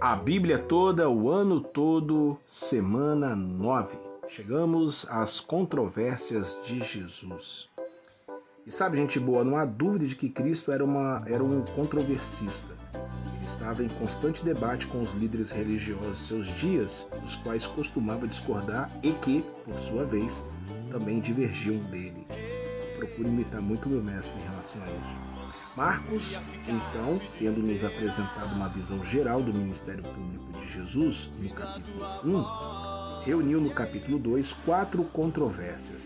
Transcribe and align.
A 0.00 0.16
Bíblia 0.16 0.58
toda, 0.58 1.08
o 1.08 1.30
ano 1.30 1.60
todo, 1.60 2.36
semana 2.46 3.36
9. 3.36 3.96
Chegamos 4.28 5.06
às 5.08 5.38
controvérsias 5.38 6.60
de 6.64 6.80
Jesus. 6.80 7.68
E 8.66 8.70
sabe, 8.70 8.96
gente 8.96 9.20
boa, 9.20 9.44
não 9.44 9.56
há 9.56 9.64
dúvida 9.64 10.06
de 10.06 10.16
que 10.16 10.28
Cristo 10.28 10.72
era, 10.72 10.84
uma, 10.84 11.22
era 11.26 11.42
um 11.42 11.62
controversista. 11.76 12.74
Ele 13.36 13.46
estava 13.46 13.82
em 13.82 13.88
constante 13.88 14.44
debate 14.44 14.86
com 14.86 15.00
os 15.00 15.12
líderes 15.14 15.50
religiosos 15.50 16.18
de 16.18 16.24
seus 16.26 16.46
dias, 16.58 17.06
dos 17.22 17.36
quais 17.36 17.66
costumava 17.66 18.26
discordar 18.26 18.90
e 19.02 19.12
que, 19.12 19.44
por 19.64 19.74
sua 19.82 20.04
vez, 20.04 20.42
também 20.90 21.20
divergiam 21.20 21.76
dele. 21.90 22.26
Procure 22.98 23.28
imitar 23.28 23.60
muito 23.60 23.88
meu 23.88 24.02
mestre 24.02 24.32
em 24.40 24.44
relação 24.44 24.82
a 24.82 24.86
isso. 24.86 25.31
Marcos, 25.76 26.36
então, 26.68 27.18
tendo 27.38 27.62
nos 27.62 27.82
apresentado 27.82 28.54
uma 28.54 28.68
visão 28.68 29.02
geral 29.06 29.42
do 29.42 29.54
ministério 29.54 30.02
público 30.02 30.52
de 30.52 30.70
Jesus, 30.70 31.30
no 31.38 31.48
capítulo 31.48 32.04
1, 33.22 33.24
reuniu 33.24 33.58
no 33.58 33.70
capítulo 33.70 34.18
2 34.18 34.52
quatro 34.66 35.02
controvérsias. 35.04 36.02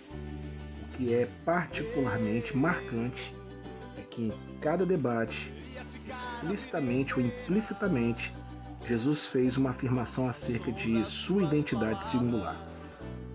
O 0.83 0.97
que 0.97 1.13
é 1.13 1.29
particularmente 1.45 2.57
marcante 2.57 3.35
é 3.99 4.03
que 4.03 4.23
em 4.23 4.33
cada 4.61 4.87
debate, 4.87 5.53
explicitamente 6.09 7.15
ou 7.15 7.21
implicitamente, 7.21 8.33
Jesus 8.87 9.27
fez 9.27 9.57
uma 9.57 9.71
afirmação 9.71 10.29
acerca 10.29 10.71
de 10.71 11.05
sua 11.07 11.43
identidade 11.43 12.05
singular. 12.05 12.57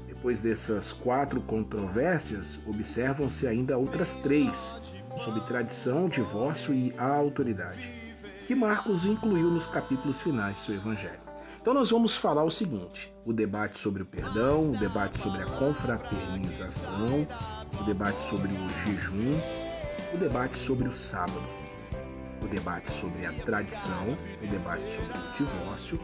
Depois 0.07 0.39
dessas 0.39 0.93
quatro 0.93 1.41
controvérsias, 1.41 2.61
observam-se 2.65 3.47
ainda 3.47 3.77
outras 3.77 4.15
três 4.15 5.00
sobre 5.17 5.41
tradição, 5.41 6.07
divórcio 6.09 6.73
e 6.73 6.93
autoridade, 6.97 7.89
que 8.47 8.55
Marcos 8.55 9.05
incluiu 9.05 9.49
nos 9.49 9.67
capítulos 9.67 10.19
finais 10.21 10.55
de 10.57 10.63
seu 10.63 10.75
evangelho. 10.75 11.19
Então 11.61 11.73
nós 11.75 11.91
vamos 11.91 12.17
falar 12.17 12.43
o 12.43 12.49
seguinte: 12.49 13.13
o 13.23 13.31
debate 13.31 13.79
sobre 13.79 14.01
o 14.01 14.05
perdão, 14.05 14.71
o 14.71 14.77
debate 14.77 15.19
sobre 15.19 15.43
a 15.43 15.45
confraternização, 15.45 17.27
o 17.79 17.83
debate 17.83 18.21
sobre 18.23 18.51
o 18.51 18.69
jejum, 18.85 19.39
o 20.13 20.17
debate 20.17 20.57
sobre 20.57 20.87
o 20.87 20.95
sábado, 20.95 21.43
o 22.43 22.47
debate 22.47 22.91
sobre 22.91 23.25
a 23.25 23.31
tradição, 23.31 24.17
o 24.41 24.47
debate 24.47 24.89
sobre 24.89 25.17
o 25.17 25.37
divórcio, 25.37 25.99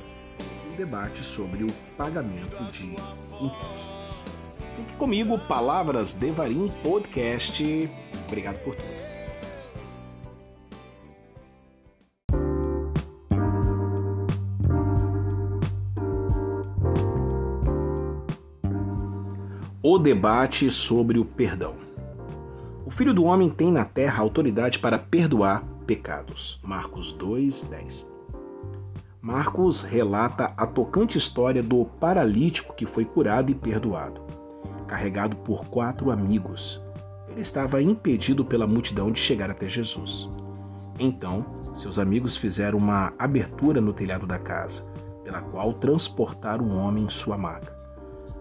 o 0.71 0.77
debate 0.77 1.23
sobre 1.23 1.63
o 1.63 1.71
pagamento 1.97 2.63
de 2.71 2.85
impostos. 2.85 3.97
Fique 4.75 4.95
comigo, 4.97 5.39
Palavras 5.39 6.13
Devarim 6.13 6.71
Podcast. 6.83 7.89
Obrigado 8.27 8.63
por 8.63 8.75
tudo. 8.75 8.96
O 19.97 19.99
debate 19.99 20.69
sobre 20.69 21.17
o 21.17 21.25
perdão. 21.25 21.73
O 22.85 22.91
Filho 22.91 23.15
do 23.15 23.23
Homem 23.23 23.49
tem 23.49 23.71
na 23.71 23.83
terra 23.83 24.21
autoridade 24.21 24.77
para 24.77 24.99
perdoar 24.99 25.63
pecados. 25.87 26.59
Marcos 26.63 27.11
2:10. 27.13 28.07
Marcos 29.19 29.81
relata 29.81 30.53
a 30.55 30.67
tocante 30.67 31.17
história 31.17 31.63
do 31.63 31.83
paralítico 31.83 32.75
que 32.75 32.85
foi 32.85 33.05
curado 33.05 33.49
e 33.49 33.55
perdoado, 33.55 34.21
carregado 34.87 35.35
por 35.37 35.65
quatro 35.65 36.11
amigos. 36.11 36.79
Ele 37.27 37.41
estava 37.41 37.81
impedido 37.81 38.45
pela 38.45 38.67
multidão 38.67 39.11
de 39.11 39.19
chegar 39.19 39.49
até 39.49 39.67
Jesus. 39.67 40.29
Então, 40.99 41.43
seus 41.73 41.97
amigos 41.97 42.37
fizeram 42.37 42.77
uma 42.77 43.13
abertura 43.17 43.81
no 43.81 43.93
telhado 43.93 44.27
da 44.27 44.37
casa, 44.37 44.85
pela 45.23 45.41
qual 45.41 45.73
transportaram 45.73 46.65
o 46.65 46.77
homem 46.77 47.05
em 47.05 47.09
sua 47.09 47.35
maca. 47.35 47.76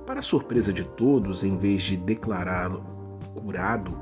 Para 0.07 0.23
surpresa 0.23 0.73
de 0.73 0.85
todos, 0.85 1.43
em 1.43 1.57
vez 1.57 1.83
de 1.83 1.97
declará-lo 1.97 2.85
curado, 3.35 3.99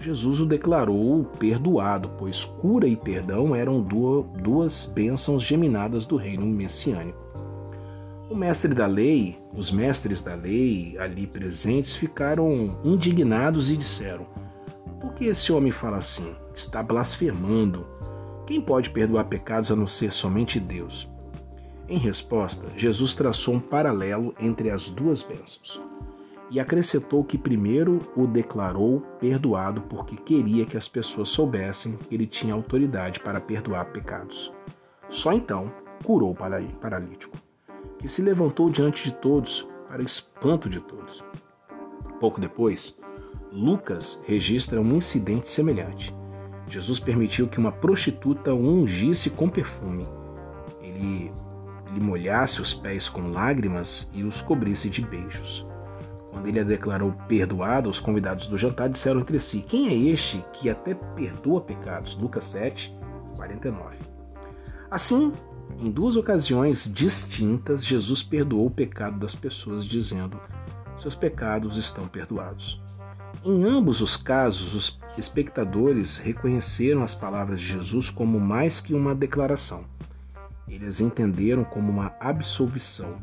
Jesus 0.00 0.40
o 0.40 0.46
declarou 0.46 1.24
perdoado, 1.38 2.08
pois 2.18 2.44
cura 2.44 2.88
e 2.88 2.96
perdão 2.96 3.54
eram 3.54 3.80
duas 3.82 4.90
bênçãos 4.92 5.42
geminadas 5.42 6.06
do 6.06 6.16
reino 6.16 6.46
messiânico. 6.46 7.22
O 8.30 8.34
mestre 8.34 8.74
da 8.74 8.86
lei, 8.86 9.38
os 9.54 9.70
mestres 9.70 10.22
da 10.22 10.34
lei 10.34 10.96
ali 10.98 11.26
presentes 11.26 11.94
ficaram 11.94 12.80
indignados 12.82 13.70
e 13.70 13.76
disseram: 13.76 14.26
Por 15.02 15.12
que 15.12 15.26
esse 15.26 15.52
homem 15.52 15.70
fala 15.70 15.98
assim? 15.98 16.34
Está 16.54 16.82
blasfemando. 16.82 17.86
Quem 18.46 18.58
pode 18.58 18.88
perdoar 18.88 19.24
pecados 19.24 19.70
a 19.70 19.76
não 19.76 19.86
ser 19.86 20.14
somente 20.14 20.58
Deus? 20.58 21.11
Em 21.88 21.98
resposta, 21.98 22.66
Jesus 22.76 23.14
traçou 23.14 23.54
um 23.54 23.60
paralelo 23.60 24.34
entre 24.38 24.70
as 24.70 24.88
duas 24.88 25.22
bênçãos 25.22 25.80
e 26.50 26.60
acrescentou 26.60 27.24
que 27.24 27.38
primeiro 27.38 28.00
o 28.14 28.26
declarou 28.26 29.00
perdoado 29.18 29.80
porque 29.82 30.16
queria 30.16 30.66
que 30.66 30.76
as 30.76 30.86
pessoas 30.86 31.30
soubessem 31.30 31.96
que 31.96 32.14
ele 32.14 32.26
tinha 32.26 32.54
autoridade 32.54 33.20
para 33.20 33.40
perdoar 33.40 33.86
pecados. 33.86 34.52
Só 35.08 35.32
então 35.32 35.72
curou 36.04 36.32
o 36.32 36.74
paralítico, 36.78 37.36
que 37.98 38.06
se 38.06 38.22
levantou 38.22 38.68
diante 38.68 39.04
de 39.04 39.12
todos 39.16 39.66
para 39.88 40.02
espanto 40.02 40.68
de 40.68 40.80
todos. 40.80 41.24
Pouco 42.20 42.40
depois, 42.40 42.96
Lucas 43.50 44.22
registra 44.24 44.80
um 44.80 44.96
incidente 44.96 45.50
semelhante. 45.50 46.14
Jesus 46.68 46.98
permitiu 46.98 47.48
que 47.48 47.58
uma 47.58 47.72
prostituta 47.72 48.54
o 48.54 48.62
ungisse 48.62 49.28
com 49.30 49.48
perfume. 49.48 50.06
Ele 50.80 51.28
lhe 51.92 52.00
molhasse 52.00 52.60
os 52.60 52.72
pés 52.72 53.08
com 53.08 53.30
lágrimas 53.30 54.10
e 54.12 54.24
os 54.24 54.40
cobrisse 54.40 54.88
de 54.88 55.02
beijos. 55.02 55.66
Quando 56.30 56.46
ele 56.48 56.60
a 56.60 56.64
declarou 56.64 57.12
perdoada, 57.28 57.88
os 57.88 58.00
convidados 58.00 58.46
do 58.46 58.56
jantar 58.56 58.88
disseram 58.88 59.20
entre 59.20 59.38
si: 59.38 59.60
Quem 59.60 59.88
é 59.88 59.94
este 59.94 60.42
que 60.54 60.70
até 60.70 60.94
perdoa 60.94 61.60
pecados? 61.60 62.16
Lucas 62.16 62.44
7, 62.46 62.96
49. 63.36 63.96
Assim, 64.90 65.32
em 65.78 65.90
duas 65.90 66.16
ocasiões 66.16 66.90
distintas, 66.92 67.84
Jesus 67.84 68.22
perdoou 68.22 68.66
o 68.66 68.70
pecado 68.70 69.18
das 69.18 69.34
pessoas, 69.34 69.84
dizendo: 69.84 70.40
Seus 70.96 71.14
pecados 71.14 71.76
estão 71.76 72.06
perdoados. 72.06 72.80
Em 73.44 73.64
ambos 73.64 74.00
os 74.00 74.16
casos, 74.16 74.74
os 74.74 75.00
espectadores 75.18 76.16
reconheceram 76.16 77.02
as 77.02 77.14
palavras 77.14 77.60
de 77.60 77.66
Jesus 77.66 78.08
como 78.08 78.38
mais 78.38 78.80
que 78.80 78.94
uma 78.94 79.14
declaração. 79.14 79.84
Eles 80.72 81.02
entenderam 81.02 81.64
como 81.64 81.92
uma 81.92 82.14
absolvição. 82.18 83.18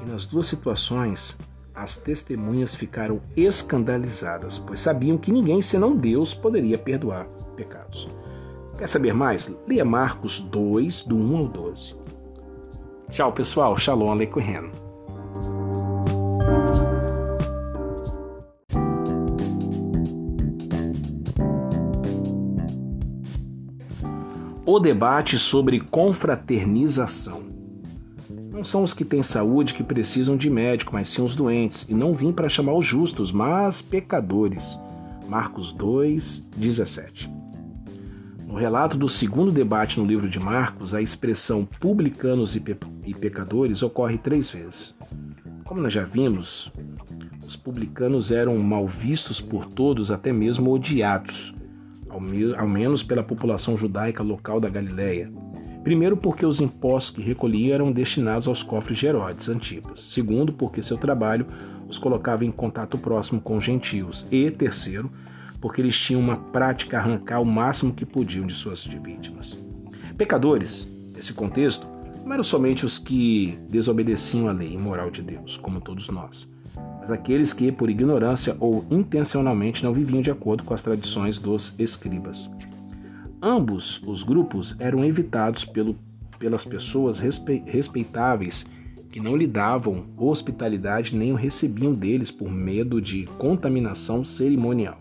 E 0.00 0.08
nas 0.08 0.26
duas 0.26 0.46
situações, 0.46 1.36
as 1.74 2.00
testemunhas 2.00 2.72
ficaram 2.76 3.20
escandalizadas, 3.36 4.58
pois 4.58 4.80
sabiam 4.80 5.18
que 5.18 5.32
ninguém 5.32 5.60
senão 5.60 5.96
Deus 5.96 6.32
poderia 6.32 6.78
perdoar 6.78 7.26
pecados. 7.56 8.08
Quer 8.78 8.88
saber 8.88 9.12
mais? 9.12 9.52
Leia 9.66 9.84
Marcos 9.84 10.38
2, 10.38 11.02
do 11.02 11.16
1 11.16 11.36
ao 11.36 11.48
12. 11.48 11.96
Tchau, 13.10 13.32
pessoal. 13.32 13.76
Shalom 13.76 14.12
Aleichem. 14.12 14.70
O 24.78 24.80
debate 24.80 25.40
sobre 25.40 25.80
confraternização. 25.80 27.42
Não 28.52 28.64
são 28.64 28.84
os 28.84 28.94
que 28.94 29.04
têm 29.04 29.24
saúde 29.24 29.74
que 29.74 29.82
precisam 29.82 30.36
de 30.36 30.48
médico, 30.48 30.92
mas 30.92 31.08
sim 31.08 31.20
os 31.20 31.34
doentes, 31.34 31.84
e 31.88 31.94
não 31.94 32.14
vim 32.14 32.30
para 32.30 32.48
chamar 32.48 32.74
os 32.74 32.86
justos, 32.86 33.32
mas 33.32 33.82
pecadores. 33.82 34.78
Marcos 35.28 35.72
2, 35.72 36.48
17. 36.56 37.28
No 38.46 38.54
relato 38.54 38.96
do 38.96 39.08
segundo 39.08 39.50
debate 39.50 39.98
no 39.98 40.06
livro 40.06 40.30
de 40.30 40.38
Marcos, 40.38 40.94
a 40.94 41.02
expressão 41.02 41.64
publicanos 41.64 42.54
e, 42.54 42.60
pe 42.60 42.76
e 43.04 43.12
pecadores 43.12 43.82
ocorre 43.82 44.16
três 44.16 44.48
vezes. 44.48 44.94
Como 45.64 45.80
nós 45.80 45.92
já 45.92 46.04
vimos, 46.04 46.70
os 47.44 47.56
publicanos 47.56 48.30
eram 48.30 48.56
mal 48.58 48.86
vistos 48.86 49.40
por 49.40 49.66
todos, 49.66 50.12
até 50.12 50.32
mesmo 50.32 50.72
odiados 50.72 51.52
ao, 52.08 52.20
me 52.20 52.54
ao 52.54 52.68
menos 52.68 53.02
pela 53.02 53.22
população 53.22 53.76
judaica 53.76 54.22
local 54.22 54.60
da 54.60 54.68
Galiléia. 54.68 55.32
Primeiro, 55.82 56.16
porque 56.16 56.44
os 56.44 56.60
impostos 56.60 57.16
que 57.16 57.22
recolhiam 57.22 57.74
eram 57.74 57.92
destinados 57.92 58.48
aos 58.48 58.62
cofres 58.62 58.98
de 58.98 59.06
Herodes 59.06 59.48
Antipas. 59.48 60.02
Segundo, 60.02 60.52
porque 60.52 60.82
seu 60.82 60.98
trabalho 60.98 61.46
os 61.88 61.98
colocava 61.98 62.44
em 62.44 62.50
contato 62.50 62.98
próximo 62.98 63.40
com 63.40 63.60
gentios. 63.60 64.26
E, 64.30 64.50
terceiro, 64.50 65.10
porque 65.60 65.80
eles 65.80 65.98
tinham 65.98 66.20
uma 66.20 66.36
prática 66.36 66.98
arrancar 66.98 67.40
o 67.40 67.46
máximo 67.46 67.94
que 67.94 68.04
podiam 68.04 68.46
de 68.46 68.54
suas 68.54 68.84
vítimas. 68.84 69.58
Pecadores, 70.16 70.86
nesse 71.14 71.32
contexto, 71.32 71.86
não 72.24 72.34
eram 72.34 72.44
somente 72.44 72.84
os 72.84 72.98
que 72.98 73.58
desobedeciam 73.70 74.48
à 74.48 74.52
lei 74.52 74.74
e 74.74 74.78
moral 74.78 75.10
de 75.10 75.22
Deus, 75.22 75.56
como 75.56 75.80
todos 75.80 76.08
nós 76.08 76.48
mas 76.98 77.10
aqueles 77.10 77.52
que, 77.52 77.72
por 77.72 77.88
ignorância 77.88 78.56
ou 78.60 78.84
intencionalmente, 78.90 79.84
não 79.84 79.92
viviam 79.92 80.20
de 80.20 80.30
acordo 80.30 80.64
com 80.64 80.74
as 80.74 80.82
tradições 80.82 81.38
dos 81.38 81.74
escribas. 81.78 82.50
Ambos 83.40 84.02
os 84.06 84.22
grupos 84.22 84.76
eram 84.80 85.04
evitados 85.04 85.64
pelo 85.64 85.96
pelas 86.38 86.64
pessoas 86.64 87.18
respeitáveis 87.18 88.64
que 89.10 89.20
não 89.20 89.36
lhe 89.36 89.46
davam 89.46 90.04
hospitalidade 90.16 91.16
nem 91.16 91.32
o 91.32 91.36
recebiam 91.36 91.92
deles 91.92 92.30
por 92.30 92.50
medo 92.50 93.00
de 93.00 93.24
contaminação 93.38 94.24
cerimonial. 94.24 95.00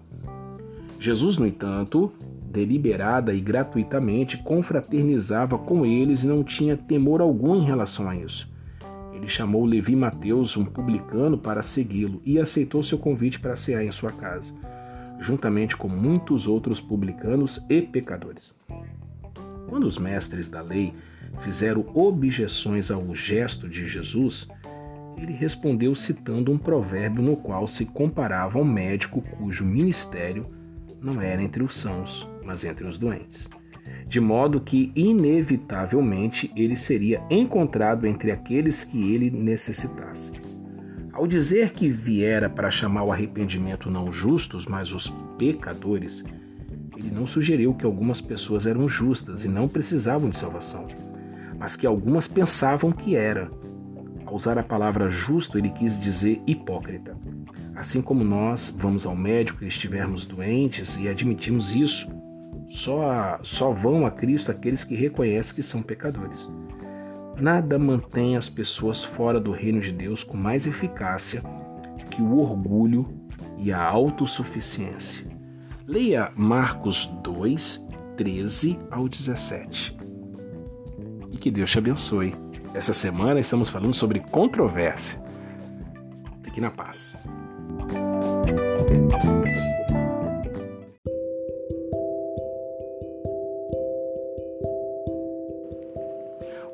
Jesus, 1.00 1.38
no 1.38 1.46
entanto, 1.46 2.12
deliberada 2.50 3.34
e 3.34 3.40
gratuitamente 3.40 4.38
confraternizava 4.38 5.58
com 5.58 5.86
eles 5.86 6.24
e 6.24 6.28
não 6.28 6.44
tinha 6.44 6.76
temor 6.76 7.22
algum 7.22 7.56
em 7.58 7.66
relação 7.66 8.10
a 8.10 8.16
isso. 8.16 8.50
Ele 9.18 9.28
chamou 9.28 9.66
Levi 9.66 9.96
Mateus, 9.96 10.56
um 10.56 10.64
publicano, 10.64 11.40
para 11.40 11.64
segui-lo 11.64 12.22
e 12.24 12.40
aceitou 12.40 12.84
seu 12.84 13.00
convite 13.00 13.40
para 13.40 13.58
cear 13.58 13.84
em 13.84 13.92
sua 13.92 14.12
casa, 14.12 14.54
juntamente 15.20 15.76
com 15.76 15.88
muitos 15.88 16.46
outros 16.48 16.80
publicanos 16.80 17.60
e 17.68 17.82
pecadores. 17.82 18.54
Quando 19.68 19.86
os 19.88 19.98
mestres 19.98 20.48
da 20.48 20.62
lei 20.62 20.94
fizeram 21.42 21.84
objeções 21.96 22.92
ao 22.92 23.14
gesto 23.16 23.68
de 23.68 23.88
Jesus, 23.88 24.48
ele 25.18 25.34
respondeu 25.34 25.96
citando 25.96 26.52
um 26.52 26.58
provérbio 26.58 27.24
no 27.24 27.36
qual 27.36 27.68
se 27.68 27.86
comparava 27.86 28.60
ao 28.60 28.64
médico 28.64 29.20
cujo 29.20 29.66
ministério 29.66 30.46
não 31.02 31.20
era 31.20 31.42
entre 31.42 31.64
os 31.64 31.76
sãos, 31.76 32.30
mas 32.46 32.64
entre 32.64 32.86
os 32.86 33.00
doentes. 33.00 33.50
De 34.08 34.20
modo 34.20 34.62
que, 34.62 34.92
inevitavelmente, 34.96 36.52
ele 36.56 36.76
seria 36.76 37.22
encontrado 37.30 38.06
entre 38.08 38.32
aqueles 38.32 38.84
que 38.84 39.14
ele 39.14 39.30
necessitasse. 39.30 40.34
Ao 41.12 41.28
dizer 41.28 41.72
que 41.72 41.90
viera 41.90 42.50
para 42.50 42.72
chamar 42.72 43.04
o 43.04 43.12
arrependimento 43.12 43.90
não 43.90 44.12
justos, 44.12 44.66
mas 44.66 44.94
os 44.94 45.10
pecadores, 45.38 46.24
ele 46.96 47.12
não 47.12 47.28
sugeriu 47.28 47.74
que 47.74 47.86
algumas 47.86 48.22
pessoas 48.22 48.66
eram 48.66 48.88
justas 48.88 49.44
e 49.44 49.48
não 49.48 49.68
precisavam 49.68 50.30
de 50.30 50.38
salvação 50.38 50.88
mas 51.58 51.76
que 51.76 51.88
algumas 51.88 52.28
pensavam 52.28 52.92
que 52.92 53.16
era. 53.16 53.50
Ao 54.26 54.36
usar 54.36 54.58
a 54.58 54.64
palavra 54.64 55.10
justo, 55.10 55.58
ele 55.58 55.70
quis 55.70 56.00
dizer 56.00 56.42
hipócrita. 56.46 57.18
Assim 57.76 58.02
como 58.02 58.24
nós 58.24 58.76
vamos 58.78 59.06
ao 59.06 59.16
médico 59.16 59.64
e 59.64 59.68
estivermos 59.68 60.26
doentes 60.26 60.98
e 60.98 61.08
admitimos 61.08 61.76
isso, 61.76 62.08
só, 62.70 63.40
só 63.42 63.72
vão 63.72 64.06
a 64.06 64.12
Cristo 64.12 64.52
aqueles 64.52 64.84
que 64.84 64.96
reconhecem 64.96 65.56
que 65.56 65.64
são 65.64 65.82
pecadores. 65.82 66.50
Nada 67.40 67.78
mantém 67.78 68.36
as 68.36 68.50
pessoas 68.50 69.04
fora 69.04 69.40
do 69.40 69.52
reino 69.52 69.80
de 69.80 69.92
Deus 69.92 70.24
com 70.24 70.36
mais 70.36 70.66
eficácia 70.66 71.42
que 72.10 72.22
o 72.22 72.40
orgulho 72.40 73.08
e 73.58 73.72
a 73.72 73.82
autossuficiência. 73.82 75.24
Leia 75.86 76.32
Marcos 76.36 77.06
2, 77.24 77.86
13 78.18 78.80
ao 78.90 79.08
17 79.08 79.98
e 81.32 81.38
que 81.38 81.52
Deus 81.52 81.70
te 81.70 81.78
abençoe. 81.78 82.34
Essa 82.74 82.94
semana 82.94 83.40
estamos 83.40 83.70
falando 83.70 83.94
sobre 83.94 84.20
controvérsia. 84.20 85.22
Fique 86.44 86.60
na 86.60 86.72
paz. 86.72 87.18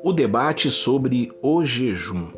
O 0.06 0.12
debate 0.12 0.70
sobre 0.70 1.32
o 1.40 1.64
jejum. 1.64 2.28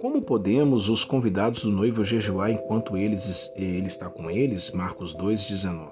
Como 0.00 0.22
podemos 0.22 0.88
os 0.88 1.04
convidados 1.04 1.64
do 1.64 1.70
noivo 1.70 2.02
jejuar 2.02 2.50
enquanto 2.50 2.96
eles, 2.96 3.52
ele 3.54 3.88
está 3.88 4.08
com 4.08 4.30
eles? 4.30 4.70
Marcos 4.70 5.14
2,19. 5.14 5.90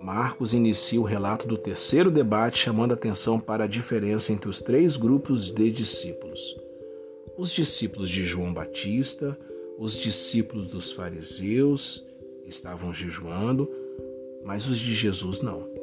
Marcos 0.00 0.52
inicia 0.52 1.00
o 1.00 1.04
relato 1.04 1.46
do 1.46 1.56
terceiro 1.56 2.10
debate, 2.10 2.58
chamando 2.58 2.92
atenção 2.92 3.38
para 3.38 3.62
a 3.64 3.68
diferença 3.68 4.32
entre 4.32 4.48
os 4.48 4.60
três 4.60 4.96
grupos 4.96 5.48
de 5.48 5.70
discípulos: 5.70 6.42
os 7.38 7.52
discípulos 7.52 8.10
de 8.10 8.24
João 8.24 8.52
Batista, 8.52 9.38
os 9.78 9.96
discípulos 9.96 10.72
dos 10.72 10.90
fariseus 10.90 12.04
estavam 12.46 12.92
jejuando, 12.92 13.70
mas 14.44 14.68
os 14.68 14.80
de 14.80 14.92
Jesus 14.92 15.40
não. 15.40 15.81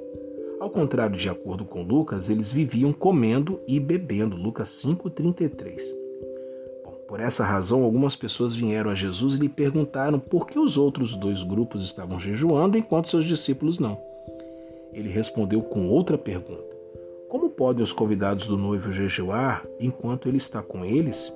Ao 0.59 0.69
contrário, 0.69 1.17
de 1.17 1.29
acordo 1.29 1.63
com 1.63 1.83
Lucas, 1.83 2.29
eles 2.29 2.51
viviam 2.51 2.91
comendo 2.91 3.59
e 3.67 3.79
bebendo. 3.79 4.35
Lucas 4.35 4.69
5:33. 4.69 5.95
Por 7.07 7.19
essa 7.19 7.43
razão, 7.43 7.83
algumas 7.83 8.15
pessoas 8.15 8.53
vieram 8.53 8.91
a 8.91 8.93
Jesus 8.93 9.35
e 9.35 9.39
lhe 9.39 9.49
perguntaram 9.49 10.19
por 10.19 10.45
que 10.45 10.59
os 10.59 10.77
outros 10.77 11.15
dois 11.15 11.41
grupos 11.41 11.83
estavam 11.83 12.19
jejuando 12.19 12.77
enquanto 12.77 13.09
seus 13.09 13.25
discípulos 13.25 13.79
não. 13.79 13.99
Ele 14.93 15.09
respondeu 15.09 15.61
com 15.63 15.89
outra 15.89 16.19
pergunta: 16.19 16.75
Como 17.27 17.49
podem 17.49 17.83
os 17.83 17.91
convidados 17.91 18.45
do 18.45 18.57
noivo 18.57 18.91
jejuar 18.91 19.65
enquanto 19.79 20.27
ele 20.27 20.37
está 20.37 20.61
com 20.61 20.85
eles? 20.85 21.33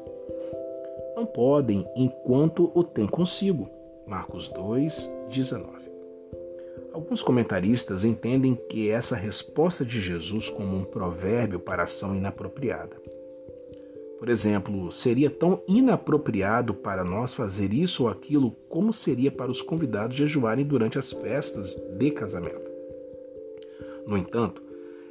Não 1.16 1.26
podem 1.26 1.88
enquanto 1.96 2.72
o 2.76 2.84
tem 2.84 3.08
consigo. 3.08 3.68
Marcos 4.06 4.50
2, 4.50 5.12
19. 5.30 5.83
Alguns 6.94 7.24
comentaristas 7.24 8.06
entendem 8.06 8.56
que 8.70 8.90
essa 8.90 9.16
resposta 9.16 9.84
de 9.84 10.00
Jesus 10.00 10.48
como 10.48 10.78
um 10.78 10.84
provérbio 10.84 11.60
para 11.60 11.84
ação 11.84 12.16
inapropriada. 12.16 12.96
Por 14.20 14.30
exemplo, 14.30 14.92
seria 14.92 15.30
tão 15.30 15.62
inapropriado 15.68 16.74
para 16.74 17.04
nós 17.04 17.34
fazer 17.34 17.74
isso 17.74 18.04
ou 18.04 18.10
aquilo 18.10 18.52
como 18.70 18.94
seria 18.94 19.32
para 19.32 19.52
os 19.52 19.62
convidados 19.62 20.16
jejuarem 20.16 20.64
durante 20.64 21.00
as 21.00 21.12
festas 21.12 21.76
de 21.76 22.12
casamento. 22.12 22.72
No 24.06 24.16
entanto, 24.16 24.62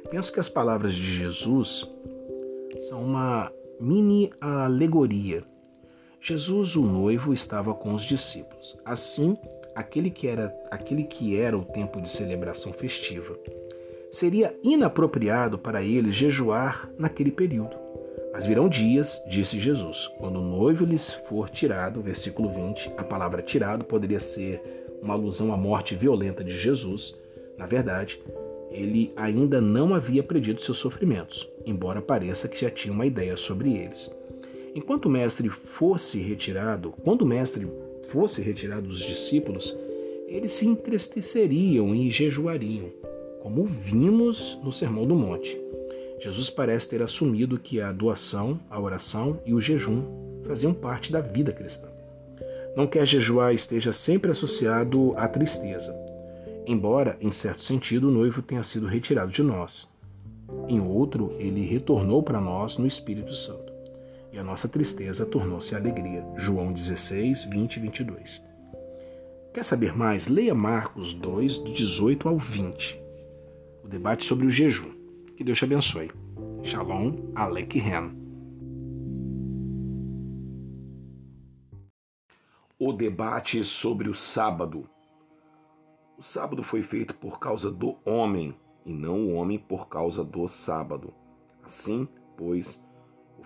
penso 0.09 0.31
que 0.31 0.39
as 0.39 0.49
palavras 0.49 0.95
de 0.95 1.03
Jesus 1.03 1.87
são 2.89 3.03
uma 3.03 3.51
mini 3.79 4.31
alegoria. 4.39 5.43
Jesus, 6.21 6.75
o 6.75 6.81
noivo, 6.81 7.33
estava 7.33 7.73
com 7.73 7.93
os 7.93 8.03
discípulos. 8.03 8.79
Assim, 8.85 9.37
aquele 9.75 10.09
que 10.09 10.27
era, 10.27 10.55
aquele 10.69 11.03
que 11.03 11.39
era 11.39 11.57
o 11.57 11.65
tempo 11.65 12.01
de 12.01 12.09
celebração 12.09 12.73
festiva, 12.73 13.37
seria 14.11 14.55
inapropriado 14.63 15.57
para 15.57 15.81
eles 15.81 16.15
jejuar 16.15 16.89
naquele 16.97 17.31
período. 17.31 17.75
Mas 18.31 18.45
virão 18.45 18.67
dias, 18.67 19.21
disse 19.27 19.59
Jesus, 19.59 20.07
quando 20.17 20.39
o 20.39 20.43
noivo 20.43 20.85
lhes 20.85 21.13
for 21.27 21.49
tirado, 21.49 22.01
versículo 22.01 22.49
20, 22.49 22.93
a 22.97 23.03
palavra 23.03 23.41
tirado 23.41 23.83
poderia 23.83 24.19
ser 24.19 24.61
uma 25.01 25.13
alusão 25.13 25.53
à 25.53 25.57
morte 25.57 25.95
violenta 25.95 26.43
de 26.43 26.57
Jesus. 26.57 27.15
Na 27.57 27.67
verdade, 27.67 28.19
ele 28.71 29.13
ainda 29.15 29.61
não 29.61 29.93
havia 29.93 30.23
predito 30.23 30.65
seus 30.65 30.79
sofrimentos, 30.79 31.47
embora 31.65 32.01
pareça 32.01 32.47
que 32.47 32.59
já 32.59 32.71
tinha 32.71 32.93
uma 32.93 33.05
ideia 33.05 33.37
sobre 33.37 33.75
eles. 33.75 34.11
Enquanto 34.73 35.05
o 35.05 35.09
mestre 35.09 35.49
fosse 35.49 36.19
retirado, 36.19 36.91
quando 37.03 37.21
o 37.21 37.27
mestre 37.27 37.67
fosse 38.07 38.41
retirado 38.41 38.87
dos 38.87 38.99
discípulos, 38.99 39.75
eles 40.27 40.53
se 40.53 40.67
entristeceriam 40.67 41.93
e 41.93 42.09
jejuariam, 42.09 42.89
como 43.41 43.65
vimos 43.65 44.57
no 44.63 44.71
Sermão 44.71 45.05
do 45.05 45.15
Monte. 45.15 45.59
Jesus 46.19 46.49
parece 46.49 46.89
ter 46.89 47.01
assumido 47.01 47.59
que 47.59 47.81
a 47.81 47.91
doação, 47.91 48.59
a 48.69 48.79
oração 48.79 49.39
e 49.45 49.53
o 49.53 49.61
jejum 49.61 50.03
faziam 50.45 50.73
parte 50.73 51.11
da 51.11 51.19
vida 51.19 51.51
cristã. 51.51 51.87
Não 52.75 52.87
quer 52.87 53.05
jejuar 53.05 53.53
esteja 53.53 53.93
sempre 53.93 54.31
associado 54.31 55.13
à 55.15 55.27
tristeza, 55.27 55.93
embora, 56.65 57.17
em 57.21 57.31
certo 57.31 57.63
sentido, 57.63 58.07
o 58.07 58.11
noivo 58.11 58.41
tenha 58.41 58.63
sido 58.63 58.87
retirado 58.87 59.31
de 59.31 59.43
nós. 59.43 59.87
Em 60.67 60.79
outro, 60.79 61.35
ele 61.37 61.65
retornou 61.65 62.23
para 62.23 62.41
nós 62.41 62.77
no 62.77 62.87
Espírito 62.87 63.35
Santo. 63.35 63.62
E 64.33 64.39
a 64.39 64.43
nossa 64.43 64.67
tristeza 64.67 65.27
tornou-se 65.27 65.75
alegria. 65.75 66.25
João 66.35 66.73
16, 66.73 67.43
20 67.45 67.77
e 67.77 67.79
22. 67.81 68.43
Quer 69.53 69.63
saber 69.63 69.95
mais? 69.95 70.27
Leia 70.27 70.55
Marcos 70.55 71.13
2, 71.13 71.59
do 71.59 71.71
18 71.71 72.27
ao 72.27 72.39
20. 72.39 72.99
O 73.83 73.87
debate 73.87 74.25
sobre 74.25 74.47
o 74.47 74.49
jejum. 74.49 74.91
Que 75.37 75.43
Deus 75.43 75.59
te 75.59 75.65
abençoe. 75.65 76.09
Shalom, 76.63 77.31
Alec 77.35 77.77
Ren. 77.77 78.15
O 82.79 82.91
debate 82.91 83.63
sobre 83.63 84.09
o 84.09 84.15
sábado. 84.15 84.89
O 86.17 86.23
sábado 86.23 86.63
foi 86.63 86.81
feito 86.81 87.13
por 87.13 87.39
causa 87.39 87.69
do 87.69 87.97
homem, 88.03 88.55
e 88.83 88.91
não 88.91 89.27
o 89.27 89.33
homem 89.35 89.59
por 89.59 89.87
causa 89.87 90.23
do 90.23 90.47
sábado. 90.47 91.13
Assim, 91.63 92.07
pois, 92.35 92.81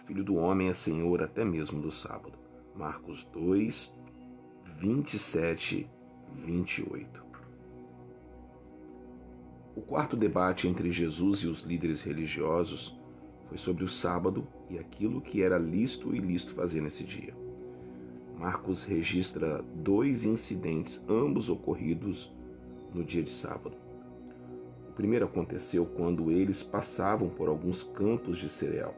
Filho 0.07 0.23
do 0.23 0.35
Homem 0.35 0.69
é 0.69 0.73
Senhor 0.73 1.21
até 1.21 1.43
mesmo 1.43 1.81
do 1.81 1.91
sábado. 1.91 2.39
Marcos 2.73 3.25
2, 3.33 3.93
27, 4.79 5.85
28. 6.45 7.25
O 9.75 9.81
quarto 9.81 10.15
debate 10.15 10.65
entre 10.65 10.93
Jesus 10.93 11.39
e 11.39 11.47
os 11.47 11.63
líderes 11.63 12.01
religiosos 12.01 12.97
foi 13.49 13.57
sobre 13.57 13.83
o 13.83 13.89
sábado 13.89 14.47
e 14.69 14.79
aquilo 14.79 15.19
que 15.19 15.43
era 15.43 15.57
lícito 15.57 16.15
e 16.15 16.19
lícito 16.19 16.55
fazer 16.55 16.79
nesse 16.79 17.03
dia. 17.03 17.35
Marcos 18.39 18.85
registra 18.85 19.61
dois 19.75 20.23
incidentes, 20.23 21.03
ambos 21.09 21.49
ocorridos 21.49 22.33
no 22.93 23.03
dia 23.03 23.23
de 23.23 23.31
sábado. 23.31 23.75
O 24.87 24.93
primeiro 24.93 25.25
aconteceu 25.25 25.85
quando 25.85 26.31
eles 26.31 26.63
passavam 26.63 27.27
por 27.27 27.49
alguns 27.49 27.83
campos 27.83 28.37
de 28.37 28.47
cereal. 28.47 28.95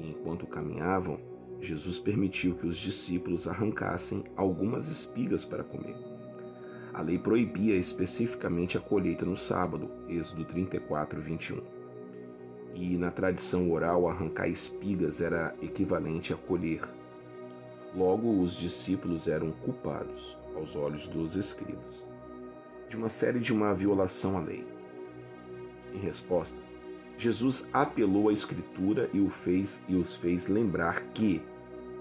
E 0.00 0.10
enquanto 0.10 0.46
caminhavam, 0.46 1.20
Jesus 1.60 1.98
permitiu 1.98 2.54
que 2.54 2.66
os 2.66 2.78
discípulos 2.78 3.46
arrancassem 3.46 4.24
algumas 4.34 4.88
espigas 4.88 5.44
para 5.44 5.62
comer. 5.62 5.96
A 6.92 7.02
lei 7.02 7.18
proibia 7.18 7.76
especificamente 7.76 8.76
a 8.76 8.80
colheita 8.80 9.24
no 9.24 9.36
sábado, 9.36 9.90
Êxodo 10.08 10.44
34, 10.44 11.20
21. 11.20 11.62
E 12.74 12.96
na 12.96 13.10
tradição 13.10 13.70
oral, 13.70 14.08
arrancar 14.08 14.48
espigas 14.48 15.20
era 15.20 15.54
equivalente 15.60 16.32
a 16.32 16.36
colher. 16.36 16.82
Logo, 17.94 18.40
os 18.40 18.54
discípulos 18.54 19.28
eram 19.28 19.50
culpados, 19.52 20.36
aos 20.54 20.74
olhos 20.74 21.06
dos 21.08 21.36
escribas, 21.36 22.04
de 22.88 22.96
uma 22.96 23.08
série 23.08 23.40
de 23.40 23.52
uma 23.52 23.74
violação 23.74 24.36
à 24.36 24.40
lei. 24.40 24.64
Em 25.92 25.98
resposta, 25.98 26.56
Jesus 27.20 27.68
apelou 27.70 28.30
à 28.30 28.32
Escritura 28.32 29.10
e, 29.12 29.20
o 29.20 29.28
fez, 29.28 29.84
e 29.86 29.94
os 29.94 30.16
fez 30.16 30.48
lembrar 30.48 31.02
que, 31.12 31.42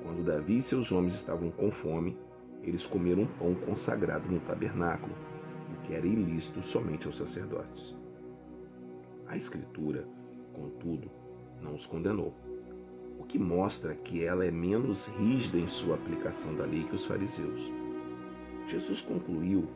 quando 0.02 0.24
Davi 0.24 0.60
e 0.60 0.62
seus 0.62 0.94
homens 0.94 1.16
estavam 1.16 1.52
com 1.52 1.70
fome, 1.70 2.18
eles 2.64 2.86
comeram 2.86 3.28
pão 3.38 3.54
consagrado 3.54 4.32
no 4.32 4.40
tabernáculo, 4.40 5.14
o 5.74 5.86
que 5.86 5.94
era 5.94 6.08
ilícito 6.08 6.64
somente 6.64 7.06
aos 7.06 7.18
sacerdotes. 7.18 7.94
A 9.28 9.36
Escritura, 9.36 10.08
contudo, 10.54 11.12
não 11.62 11.76
os 11.76 11.86
condenou, 11.86 12.34
o 13.20 13.26
que 13.26 13.38
mostra 13.38 13.94
que 13.96 14.24
ela 14.24 14.46
é 14.46 14.52
menos 14.52 15.08
rígida 15.08 15.58
em 15.58 15.68
sua 15.68 15.96
aplicação 15.96 16.56
da 16.56 16.64
lei 16.64 16.86
que 16.86 16.96
os 16.96 17.06
fariseus. 17.06 17.70
Jesus 18.70 19.02
concluiu 19.02 19.68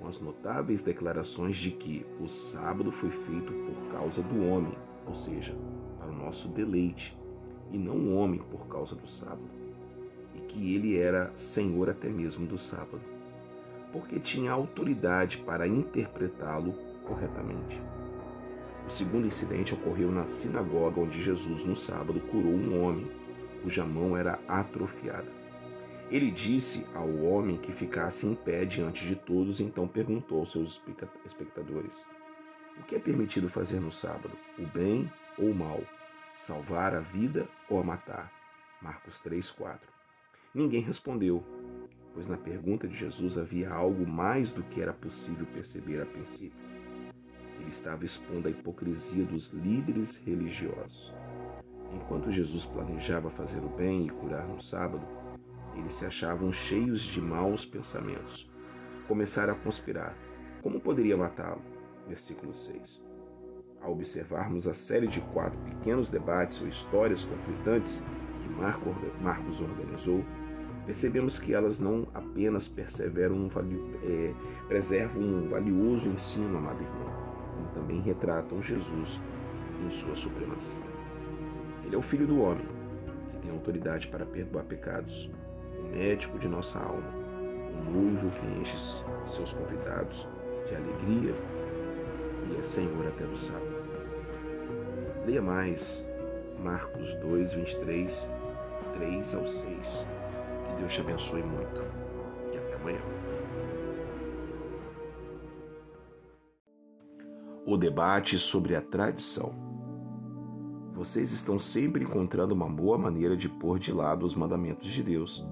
com 0.00 0.08
as 0.08 0.18
notáveis 0.18 0.82
declarações 0.82 1.56
de 1.56 1.70
que 1.70 2.04
o 2.20 2.26
sábado 2.26 2.90
foi 2.90 3.10
feito 3.10 3.52
por 3.52 3.92
causa 3.92 4.22
do 4.22 4.44
homem, 4.46 4.74
ou 5.06 5.14
seja, 5.14 5.54
para 5.98 6.08
o 6.08 6.16
nosso 6.16 6.48
deleite, 6.48 7.16
e 7.70 7.78
não 7.78 7.94
o 7.94 8.14
homem 8.16 8.40
por 8.50 8.66
causa 8.66 8.96
do 8.96 9.06
sábado 9.06 9.60
que 10.50 10.74
ele 10.74 10.98
era 10.98 11.32
senhor 11.36 11.88
até 11.88 12.08
mesmo 12.08 12.44
do 12.44 12.58
sábado, 12.58 13.00
porque 13.92 14.18
tinha 14.18 14.50
autoridade 14.50 15.38
para 15.38 15.66
interpretá-lo 15.66 16.74
corretamente. 17.04 17.80
O 18.86 18.90
segundo 18.90 19.28
incidente 19.28 19.72
ocorreu 19.72 20.10
na 20.10 20.24
sinagoga 20.24 21.00
onde 21.00 21.22
Jesus, 21.22 21.64
no 21.64 21.76
sábado, 21.76 22.18
curou 22.20 22.52
um 22.52 22.82
homem 22.82 23.08
cuja 23.62 23.84
mão 23.84 24.16
era 24.16 24.40
atrofiada. 24.48 25.39
Ele 26.10 26.28
disse 26.28 26.84
ao 26.92 27.08
homem 27.22 27.56
que 27.56 27.72
ficasse 27.72 28.26
em 28.26 28.34
pé 28.34 28.64
diante 28.64 29.06
de 29.06 29.14
todos, 29.14 29.60
então 29.60 29.86
perguntou 29.86 30.40
aos 30.40 30.50
seus 30.50 30.82
espectadores: 31.24 32.04
O 32.80 32.82
que 32.82 32.96
é 32.96 32.98
permitido 32.98 33.48
fazer 33.48 33.78
no 33.78 33.92
sábado? 33.92 34.32
O 34.58 34.66
bem 34.66 35.10
ou 35.38 35.50
o 35.50 35.54
mal? 35.54 35.80
Salvar 36.36 36.94
a 36.94 37.00
vida 37.00 37.48
ou 37.68 37.78
a 37.78 37.84
matar? 37.84 38.32
Marcos 38.82 39.20
3, 39.20 39.52
4. 39.52 39.88
Ninguém 40.52 40.80
respondeu, 40.80 41.44
pois 42.12 42.26
na 42.26 42.36
pergunta 42.36 42.88
de 42.88 42.96
Jesus 42.96 43.38
havia 43.38 43.70
algo 43.70 44.04
mais 44.04 44.50
do 44.50 44.64
que 44.64 44.82
era 44.82 44.92
possível 44.92 45.46
perceber 45.46 46.02
a 46.02 46.06
princípio. 46.06 46.58
Ele 47.60 47.70
estava 47.70 48.04
expondo 48.04 48.48
a 48.48 48.50
hipocrisia 48.50 49.24
dos 49.24 49.50
líderes 49.50 50.16
religiosos. 50.16 51.14
Enquanto 51.94 52.32
Jesus 52.32 52.64
planejava 52.64 53.30
fazer 53.30 53.62
o 53.62 53.68
bem 53.68 54.06
e 54.06 54.10
curar 54.10 54.48
no 54.48 54.60
sábado, 54.60 55.06
eles 55.80 55.94
se 55.94 56.06
achavam 56.06 56.52
cheios 56.52 57.00
de 57.00 57.20
maus 57.20 57.64
pensamentos. 57.64 58.48
Começaram 59.08 59.54
a 59.54 59.56
conspirar. 59.56 60.16
Como 60.62 60.80
poderia 60.80 61.16
matá-lo? 61.16 61.62
Versículo 62.06 62.54
6. 62.54 63.02
Ao 63.80 63.92
observarmos 63.92 64.68
a 64.68 64.74
série 64.74 65.06
de 65.06 65.20
quatro 65.32 65.58
pequenos 65.60 66.10
debates 66.10 66.60
ou 66.60 66.68
histórias 66.68 67.24
conflitantes 67.24 68.02
que 68.42 69.22
Marcos 69.22 69.60
organizou, 69.60 70.22
percebemos 70.84 71.38
que 71.38 71.54
elas 71.54 71.78
não 71.78 72.06
apenas 72.12 72.72
é, 72.76 74.34
preservam 74.68 75.22
um 75.22 75.48
valioso 75.48 76.08
ensino, 76.08 76.58
amado 76.58 76.82
irmão, 76.82 77.12
como 77.54 77.68
também 77.68 78.00
retratam 78.00 78.62
Jesus 78.62 79.20
em 79.84 79.90
sua 79.90 80.14
supremacia. 80.14 80.80
Ele 81.84 81.94
é 81.94 81.98
o 81.98 82.02
Filho 82.02 82.26
do 82.26 82.40
Homem, 82.40 82.66
que 83.30 83.38
tem 83.38 83.50
autoridade 83.50 84.08
para 84.08 84.26
perdoar 84.26 84.64
pecados, 84.64 85.30
médico 85.90 86.38
de 86.38 86.48
nossa 86.48 86.78
alma, 86.78 87.12
o 87.72 87.90
noivo 87.90 88.30
que 88.30 88.60
enche 88.60 88.76
seus 89.26 89.52
convidados 89.52 90.28
de 90.68 90.74
alegria 90.74 91.34
e 92.48 92.56
é 92.56 92.62
Senhor 92.62 93.06
até 93.06 93.24
o 93.24 93.36
sábado. 93.36 93.80
Leia 95.26 95.42
mais 95.42 96.06
Marcos 96.62 97.14
2, 97.14 97.52
23, 97.54 98.30
3 98.94 99.34
ao 99.34 99.46
6. 99.46 100.06
Que 100.66 100.76
Deus 100.76 100.92
te 100.92 101.00
abençoe 101.00 101.42
muito 101.42 101.82
e 102.52 102.56
até 102.56 102.74
amanhã. 102.74 103.00
O 107.66 107.76
debate 107.76 108.38
sobre 108.38 108.74
a 108.74 108.80
tradição. 108.80 109.54
Vocês 110.94 111.32
estão 111.32 111.58
sempre 111.58 112.04
encontrando 112.04 112.54
uma 112.54 112.68
boa 112.68 112.98
maneira 112.98 113.36
de 113.36 113.48
pôr 113.48 113.78
de 113.78 113.92
lado 113.92 114.26
os 114.26 114.34
mandamentos 114.34 114.90
de 114.90 115.02
Deus, 115.02 115.46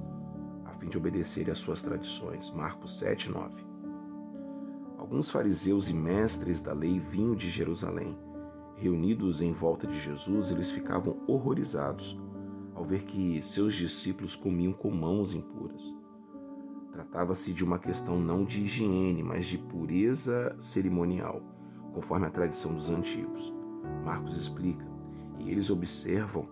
fim 0.78 0.88
de 0.88 0.98
obedecer 0.98 1.50
às 1.50 1.58
suas 1.58 1.82
tradições. 1.82 2.50
Marcos 2.54 2.98
7, 2.98 3.30
9. 3.30 3.66
Alguns 4.96 5.30
fariseus 5.30 5.88
e 5.88 5.94
mestres 5.94 6.60
da 6.60 6.72
lei 6.72 6.98
vinham 6.98 7.34
de 7.34 7.50
Jerusalém 7.50 8.16
Reunidos 8.78 9.42
em 9.42 9.52
volta 9.52 9.88
de 9.88 9.98
Jesus, 9.98 10.52
eles 10.52 10.70
ficavam 10.70 11.16
horrorizados 11.26 12.16
ao 12.76 12.84
ver 12.84 13.02
que 13.02 13.42
seus 13.42 13.74
discípulos 13.74 14.36
comiam 14.36 14.72
com 14.72 14.88
mãos 14.88 15.34
impuras. 15.34 15.82
Tratava-se 16.92 17.52
de 17.52 17.64
uma 17.64 17.80
questão 17.80 18.20
não 18.20 18.44
de 18.44 18.62
higiene, 18.62 19.20
mas 19.20 19.46
de 19.46 19.58
pureza 19.58 20.54
cerimonial, 20.60 21.42
conforme 21.92 22.26
a 22.26 22.30
tradição 22.30 22.72
dos 22.72 22.88
antigos. 22.88 23.52
Marcos 24.04 24.36
explica, 24.36 24.86
e 25.40 25.50
eles 25.50 25.70
observam 25.70 26.48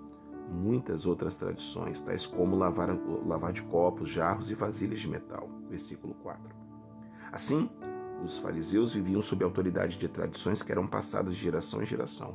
muitas 0.48 1.06
outras 1.06 1.34
tradições, 1.34 2.00
tais 2.02 2.26
como 2.26 2.56
lavar, 2.56 2.96
lavar 3.24 3.52
de 3.52 3.62
copos, 3.62 4.08
jarros 4.08 4.50
e 4.50 4.54
vasilhas 4.54 5.00
de 5.00 5.08
metal. 5.08 5.48
Versículo 5.68 6.14
4. 6.22 6.42
Assim, 7.32 7.68
os 8.24 8.38
fariseus 8.38 8.92
viviam 8.92 9.20
sob 9.20 9.44
a 9.44 9.46
autoridade 9.46 9.98
de 9.98 10.08
tradições 10.08 10.62
que 10.62 10.72
eram 10.72 10.86
passadas 10.86 11.34
de 11.34 11.42
geração 11.42 11.82
em 11.82 11.86
geração 11.86 12.34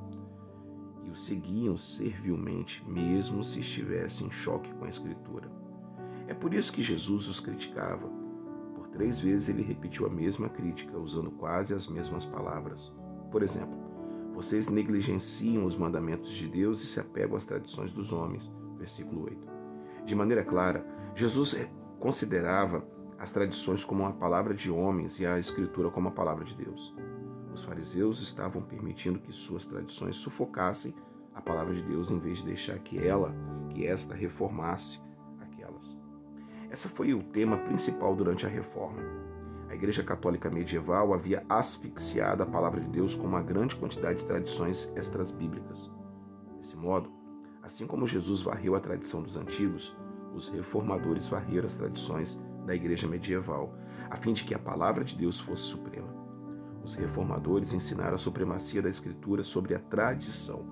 e 1.03 1.09
o 1.09 1.15
seguiam 1.15 1.77
servilmente, 1.77 2.83
mesmo 2.87 3.43
se 3.43 3.59
estivessem 3.59 4.27
em 4.27 4.31
choque 4.31 4.73
com 4.75 4.85
a 4.85 4.89
Escritura. 4.89 5.49
É 6.27 6.33
por 6.33 6.53
isso 6.53 6.71
que 6.71 6.83
Jesus 6.83 7.27
os 7.27 7.39
criticava. 7.39 8.07
Por 8.75 8.87
três 8.87 9.19
vezes 9.19 9.49
ele 9.49 9.63
repetiu 9.63 10.05
a 10.05 10.09
mesma 10.09 10.47
crítica, 10.47 10.97
usando 10.97 11.31
quase 11.31 11.73
as 11.73 11.87
mesmas 11.87 12.25
palavras. 12.25 12.93
Por 13.31 13.43
exemplo, 13.43 13.77
vocês 14.41 14.69
negligenciam 14.69 15.65
os 15.65 15.77
mandamentos 15.77 16.31
de 16.33 16.47
Deus 16.47 16.81
e 16.83 16.87
se 16.87 16.99
apegam 16.99 17.37
às 17.37 17.45
tradições 17.45 17.93
dos 17.93 18.11
homens. 18.11 18.51
Versículo 18.75 19.25
8. 19.25 19.47
De 20.07 20.15
maneira 20.15 20.43
clara, 20.43 20.83
Jesus 21.15 21.55
considerava 21.99 22.83
as 23.19 23.31
tradições 23.31 23.85
como 23.85 24.03
a 24.03 24.11
palavra 24.11 24.55
de 24.55 24.71
homens 24.71 25.19
e 25.19 25.27
a 25.27 25.37
escritura 25.37 25.91
como 25.91 26.07
a 26.07 26.11
palavra 26.11 26.43
de 26.43 26.55
Deus. 26.55 26.95
Os 27.53 27.63
fariseus 27.63 28.19
estavam 28.19 28.63
permitindo 28.63 29.19
que 29.19 29.31
suas 29.31 29.67
tradições 29.67 30.15
sufocassem 30.15 30.95
a 31.35 31.41
palavra 31.41 31.75
de 31.75 31.83
Deus 31.83 32.09
em 32.09 32.17
vez 32.17 32.39
de 32.39 32.45
deixar 32.45 32.79
que 32.79 32.97
ela, 32.97 33.35
que 33.69 33.85
esta 33.85 34.15
reformasse 34.15 34.99
aquelas. 35.39 35.95
Essa 36.71 36.89
foi 36.89 37.13
o 37.13 37.21
tema 37.21 37.57
principal 37.57 38.15
durante 38.15 38.43
a 38.43 38.49
reforma. 38.49 39.03
A 39.71 39.73
Igreja 39.73 40.03
Católica 40.03 40.49
medieval 40.49 41.13
havia 41.13 41.45
asfixiado 41.47 42.43
a 42.43 42.45
palavra 42.45 42.81
de 42.81 42.89
Deus 42.89 43.15
com 43.15 43.25
uma 43.25 43.41
grande 43.41 43.73
quantidade 43.73 44.19
de 44.19 44.25
tradições 44.25 44.91
extras 44.97 45.31
bíblicas. 45.31 45.89
Desse 46.57 46.75
modo, 46.75 47.09
assim 47.63 47.87
como 47.87 48.05
Jesus 48.05 48.41
varreu 48.41 48.75
a 48.75 48.81
tradição 48.81 49.23
dos 49.23 49.37
antigos, 49.37 49.95
os 50.35 50.49
reformadores 50.49 51.25
varreram 51.29 51.67
as 51.67 51.75
tradições 51.77 52.37
da 52.65 52.75
igreja 52.75 53.07
medieval, 53.07 53.73
a 54.09 54.17
fim 54.17 54.33
de 54.33 54.43
que 54.43 54.53
a 54.53 54.59
palavra 54.59 55.05
de 55.05 55.15
Deus 55.15 55.39
fosse 55.39 55.63
suprema. 55.63 56.13
Os 56.83 56.93
reformadores 56.93 57.71
ensinaram 57.71 58.15
a 58.15 58.19
supremacia 58.19 58.81
da 58.81 58.89
Escritura 58.89 59.41
sobre 59.41 59.73
a 59.73 59.79
tradição, 59.79 60.65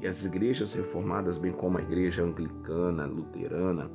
e 0.00 0.06
as 0.06 0.24
igrejas 0.24 0.72
reformadas, 0.72 1.36
bem 1.36 1.50
como 1.50 1.78
a 1.78 1.82
igreja 1.82 2.22
anglicana, 2.22 3.06
luterana, 3.06 3.90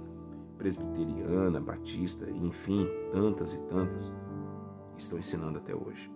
presbiteriana, 0.57 1.61
batista, 1.61 2.29
e 2.29 2.37
enfim, 2.37 2.85
tantas 3.13 3.53
e 3.53 3.57
tantas, 3.69 4.13
estão 5.03 5.19
ensinando 5.19 5.57
até 5.57 5.75
hoje. 5.75 6.11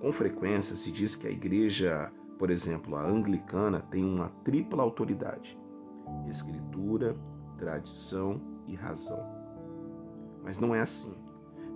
Com 0.00 0.12
frequência 0.12 0.76
se 0.76 0.90
diz 0.90 1.14
que 1.14 1.26
a 1.26 1.30
igreja, 1.30 2.10
por 2.38 2.50
exemplo, 2.50 2.96
a 2.96 3.04
anglicana, 3.04 3.80
tem 3.90 4.04
uma 4.04 4.30
tripla 4.44 4.82
autoridade: 4.82 5.58
escritura, 6.28 7.16
tradição 7.58 8.40
e 8.66 8.74
razão. 8.74 9.22
Mas 10.42 10.58
não 10.58 10.74
é 10.74 10.80
assim. 10.80 11.14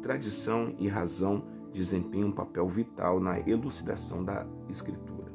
Tradição 0.03 0.75
e 0.79 0.89
razão 0.89 1.45
desempenham 1.73 2.29
um 2.29 2.33
papel 2.33 2.69
vital 2.69 3.19
na 3.19 3.41
elucidação 3.41 4.25
da 4.25 4.47
Escritura. 4.69 5.33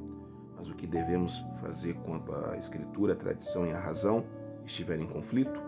Mas 0.56 0.70
o 0.70 0.76
que 0.76 0.88
devemos 0.88 1.44
fazer 1.62 1.96
quanto 2.06 2.34
à 2.34 2.58
Escritura, 2.58 3.14
a 3.14 3.16
tradição 3.16 3.66
e 3.68 3.72
a 3.72 3.80
razão 3.80 4.26
estiverem 4.66 5.06
em 5.06 5.10
conflito? 5.10 5.62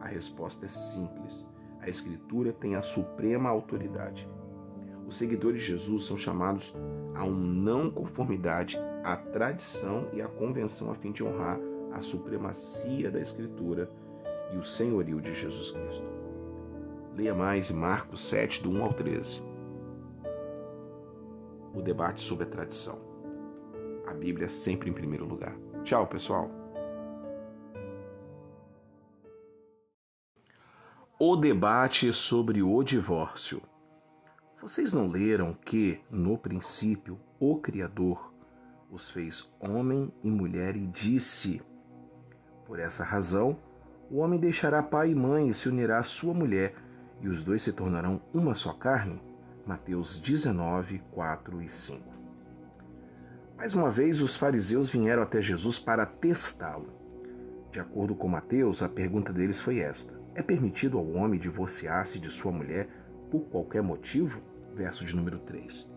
A 0.00 0.06
resposta 0.06 0.66
é 0.66 0.68
simples. 0.68 1.46
A 1.80 1.88
Escritura 1.88 2.52
tem 2.52 2.74
a 2.74 2.82
suprema 2.82 3.48
autoridade. 3.48 4.28
Os 5.08 5.16
seguidores 5.16 5.62
de 5.62 5.68
Jesus 5.68 6.04
são 6.04 6.18
chamados 6.18 6.76
a 7.14 7.24
uma 7.24 7.38
não 7.38 7.90
conformidade 7.90 8.78
à 9.02 9.16
tradição 9.16 10.06
e 10.12 10.20
à 10.20 10.28
convenção 10.28 10.90
a 10.90 10.94
fim 10.94 11.12
de 11.12 11.24
honrar 11.24 11.58
a 11.92 12.02
supremacia 12.02 13.10
da 13.10 13.18
Escritura 13.18 13.90
e 14.52 14.58
o 14.58 14.62
senhorio 14.62 15.18
de 15.18 15.34
Jesus 15.34 15.70
Cristo. 15.70 16.04
Leia 17.16 17.34
mais 17.34 17.70
Marcos 17.70 18.22
7, 18.22 18.62
do 18.62 18.70
1 18.70 18.84
ao 18.84 18.92
13. 18.92 19.42
O 21.74 21.80
debate 21.80 22.20
sobre 22.20 22.44
a 22.44 22.50
tradição. 22.50 22.98
A 24.06 24.12
Bíblia 24.12 24.50
sempre 24.50 24.90
em 24.90 24.92
primeiro 24.92 25.24
lugar. 25.24 25.56
Tchau, 25.84 26.06
pessoal. 26.06 26.50
O 31.18 31.34
debate 31.34 32.12
sobre 32.12 32.62
o 32.62 32.82
divórcio. 32.82 33.62
Vocês 34.60 34.92
não 34.92 35.06
leram 35.06 35.54
que, 35.54 36.00
no 36.10 36.36
princípio, 36.36 37.16
o 37.38 37.58
Criador 37.58 38.34
os 38.90 39.08
fez 39.08 39.48
homem 39.60 40.12
e 40.22 40.28
mulher 40.28 40.74
e 40.74 40.84
disse: 40.86 41.62
Por 42.66 42.80
essa 42.80 43.04
razão, 43.04 43.56
o 44.10 44.18
homem 44.18 44.40
deixará 44.40 44.82
pai 44.82 45.10
e 45.10 45.14
mãe 45.14 45.48
e 45.48 45.54
se 45.54 45.68
unirá 45.68 45.98
à 45.98 46.02
sua 46.02 46.34
mulher, 46.34 46.74
e 47.20 47.28
os 47.28 47.44
dois 47.44 47.62
se 47.62 47.72
tornarão 47.72 48.20
uma 48.34 48.56
só 48.56 48.72
carne? 48.72 49.22
Mateus 49.64 50.18
19, 50.18 51.02
4 51.12 51.62
e 51.62 51.68
5. 51.68 52.00
Mais 53.56 53.74
uma 53.74 53.92
vez, 53.92 54.20
os 54.20 54.34
fariseus 54.34 54.90
vieram 54.90 55.22
até 55.22 55.40
Jesus 55.40 55.78
para 55.78 56.04
testá-lo. 56.04 56.92
De 57.70 57.78
acordo 57.78 58.14
com 58.14 58.26
Mateus, 58.26 58.82
a 58.82 58.88
pergunta 58.88 59.32
deles 59.32 59.60
foi 59.60 59.78
esta: 59.78 60.18
é 60.34 60.42
permitido 60.42 60.98
ao 60.98 61.08
homem 61.12 61.38
divorciar-se 61.38 62.18
de 62.18 62.28
sua 62.28 62.50
mulher 62.50 62.88
por 63.30 63.40
qualquer 63.48 63.82
motivo? 63.82 64.40
Verso 64.74 65.04
de 65.04 65.14
número 65.14 65.38
3. 65.40 65.90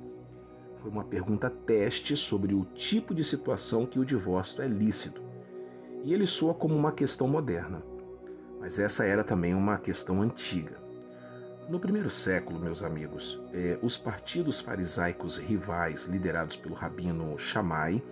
Foi 0.81 0.89
uma 0.89 1.03
pergunta 1.03 1.49
teste 1.49 2.15
sobre 2.15 2.53
o 2.53 2.65
tipo 2.65 3.13
de 3.13 3.23
situação 3.23 3.85
que 3.85 3.99
o 3.99 4.05
divórcio 4.05 4.63
é 4.63 4.67
lícito. 4.67 5.21
E 6.03 6.13
ele 6.13 6.25
soa 6.25 6.53
como 6.53 6.75
uma 6.75 6.91
questão 6.91 7.27
moderna. 7.27 7.83
Mas 8.59 8.79
essa 8.79 9.05
era 9.05 9.23
também 9.23 9.53
uma 9.53 9.77
questão 9.77 10.21
antiga. 10.21 10.81
No 11.69 11.79
primeiro 11.79 12.09
século, 12.09 12.59
meus 12.59 12.83
amigos, 12.83 13.39
eh, 13.53 13.77
os 13.81 13.95
partidos 13.95 14.59
farisaicos 14.59 15.37
rivais, 15.37 16.05
liderados 16.05 16.57
pelo 16.57 16.75
rabino 16.75 17.37
Shammai 17.37 18.03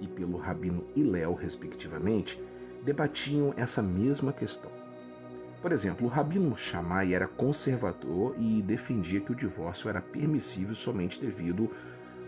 e 0.00 0.08
pelo 0.08 0.36
rabino 0.36 0.84
Hillel, 0.94 1.34
respectivamente, 1.34 2.42
debatiam 2.84 3.54
essa 3.56 3.80
mesma 3.80 4.32
questão. 4.32 4.79
Por 5.60 5.72
exemplo, 5.72 6.06
o 6.06 6.10
Rabino 6.10 6.56
Shammai 6.56 7.12
era 7.12 7.28
conservador 7.28 8.34
e 8.38 8.62
defendia 8.62 9.20
que 9.20 9.32
o 9.32 9.36
divórcio 9.36 9.90
era 9.90 10.00
permissível 10.00 10.74
somente 10.74 11.20
devido 11.20 11.70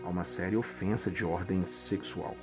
a 0.03 0.09
uma 0.09 0.23
séria 0.23 0.59
ofensa 0.59 1.09
de 1.09 1.25
ordem 1.25 1.65
sexual. 1.65 2.35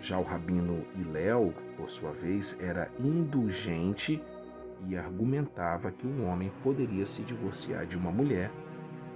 Já 0.00 0.16
o 0.18 0.22
Rabino 0.22 0.84
Hillel, 0.94 1.52
por 1.76 1.90
sua 1.90 2.12
vez, 2.12 2.56
era 2.60 2.90
indulgente 3.00 4.22
e 4.86 4.96
argumentava 4.96 5.90
que 5.90 6.06
um 6.06 6.28
homem 6.28 6.52
poderia 6.62 7.06
se 7.06 7.22
divorciar 7.22 7.84
de 7.86 7.96
uma 7.96 8.12
mulher 8.12 8.52